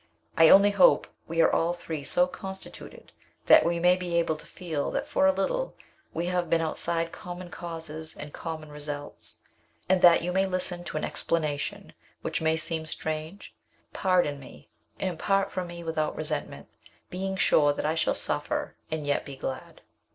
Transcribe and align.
I 0.35 0.49
only 0.49 0.71
hope 0.71 1.05
we 1.27 1.41
are 1.41 1.51
all 1.53 1.73
three 1.73 2.03
so 2.03 2.25
constituted 2.25 3.11
that 3.45 3.63
we 3.63 3.77
may 3.77 3.95
be 3.95 4.15
able 4.15 4.35
to 4.37 4.47
feel 4.47 4.89
that 4.89 5.05
for 5.05 5.27
a 5.27 5.31
little 5.31 5.75
we 6.11 6.25
have 6.25 6.49
been 6.49 6.59
outside 6.59 7.11
common 7.11 7.51
causes 7.51 8.17
and 8.17 8.33
common 8.33 8.69
results, 8.71 9.37
and 9.87 10.01
that 10.01 10.23
you 10.23 10.31
may 10.33 10.47
listen 10.47 10.83
to 10.85 10.97
an 10.97 11.03
explanation 11.05 11.93
which 12.23 12.41
may 12.41 12.57
seem 12.57 12.87
strange, 12.87 13.53
pardon 13.93 14.39
me, 14.39 14.69
and 14.99 15.19
part 15.19 15.51
from 15.51 15.67
me 15.67 15.83
without 15.83 16.15
resentment, 16.15 16.67
being 17.11 17.37
sure 17.37 17.71
that 17.71 17.85
I 17.85 17.93
shall 17.93 18.15
suffer, 18.15 18.73
and 18.89 19.05
yet 19.05 19.23
be 19.23 19.35
glad." 19.35 19.81